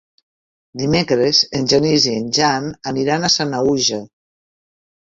Dimecres 0.81 1.41
en 1.59 1.69
Genís 1.75 2.09
i 2.13 2.17
en 2.23 2.27
Jan 2.39 2.73
aniran 2.95 3.25
a 3.31 3.35
Sanaüja. 3.39 4.03